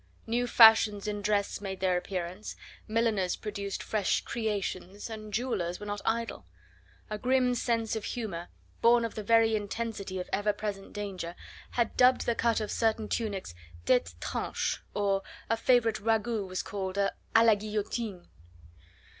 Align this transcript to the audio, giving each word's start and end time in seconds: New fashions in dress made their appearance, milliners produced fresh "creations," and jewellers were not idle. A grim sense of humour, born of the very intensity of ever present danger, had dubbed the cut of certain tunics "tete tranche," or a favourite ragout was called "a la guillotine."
New 0.25 0.47
fashions 0.47 1.07
in 1.07 1.21
dress 1.21 1.61
made 1.61 1.79
their 1.79 1.95
appearance, 1.95 2.55
milliners 2.87 3.35
produced 3.35 3.83
fresh 3.83 4.21
"creations," 4.21 5.11
and 5.11 5.31
jewellers 5.31 5.79
were 5.79 5.85
not 5.85 6.01
idle. 6.03 6.43
A 7.11 7.19
grim 7.19 7.53
sense 7.53 7.95
of 7.95 8.03
humour, 8.05 8.47
born 8.81 9.05
of 9.05 9.13
the 9.13 9.21
very 9.21 9.55
intensity 9.55 10.19
of 10.19 10.27
ever 10.33 10.53
present 10.53 10.91
danger, 10.91 11.35
had 11.73 11.95
dubbed 11.97 12.25
the 12.25 12.33
cut 12.33 12.59
of 12.59 12.71
certain 12.71 13.09
tunics 13.09 13.53
"tete 13.85 14.15
tranche," 14.19 14.79
or 14.95 15.21
a 15.51 15.55
favourite 15.55 15.99
ragout 16.01 16.47
was 16.47 16.63
called 16.63 16.97
"a 16.97 17.11
la 17.35 17.53
guillotine." 17.53 18.27